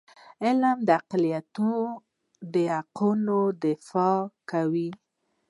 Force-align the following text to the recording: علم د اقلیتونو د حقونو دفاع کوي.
علم 0.45 0.77
د 0.87 0.89
اقلیتونو 0.99 1.81
د 2.53 2.55
حقونو 2.73 3.39
دفاع 3.63 4.17
کوي. 4.51 4.89